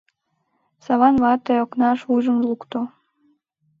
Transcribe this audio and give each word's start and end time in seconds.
Саван 0.85 1.15
вате 1.23 1.53
окнаш 1.63 1.99
вуйжым 2.07 2.37
лукто. 2.47 2.79